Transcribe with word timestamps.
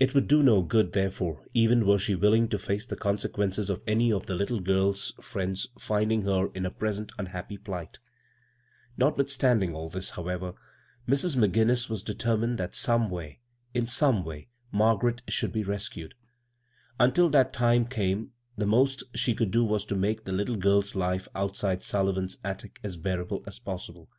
It 0.00 0.12
would 0.12 0.26
do 0.26 0.42
no 0.42 0.60
good, 0.60 0.92
therefore, 0.92 1.46
even 1.54 1.86
were 1.86 2.00
she 2.00 2.16
willing 2.16 2.48
to 2.48 2.56
iace 2.56 2.84
the 2.88 2.96
consequences 2.96 3.70
of 3.70 3.80
any 3.86 4.12
of 4.12 4.26
the 4.26 4.34
little 4.34 4.58
girl's 4.58 5.12
friends 5.20 5.68
finding 5.78 6.22
her 6.22 6.48
in 6.52 6.64
her 6.64 6.70
present 6.70 7.12
unhappy 7.16 7.56
plight 7.56 8.00
Notwithstand 8.98 9.62
ing 9.62 9.72
all 9.72 9.88
this, 9.88 10.10
however, 10.10 10.54
Mrs. 11.08 11.36
McGinnls 11.36 11.88
was 11.88 12.02
de 12.02 12.12
termined 12.16 12.56
that 12.56 12.74
some 12.74 13.08
time, 13.08 13.36
in 13.72 13.86
some 13.86 14.24
way, 14.24 14.48
Mar 14.72 14.98
garet 14.98 15.20
should 15.28 15.52
be 15.52 15.62
rescued; 15.62 16.16
until 16.98 17.28
that 17.28 17.52
time 17.52 17.84
came 17.86 18.32
the 18.58 18.66
most 18.66 19.04
she 19.14 19.32
could 19.32 19.52
do 19.52 19.62
was 19.64 19.84
to 19.84 19.94
make 19.94 20.24
the 20.24 20.32
little 20.34 20.56
girl's 20.56 20.96
life 20.96 21.28
outside 21.36 21.84
Sullivan's 21.84 22.36
attic 22.42 22.80
as 22.82 22.96
bearable 22.96 23.44
as 23.46 23.60
possible. 23.60 24.10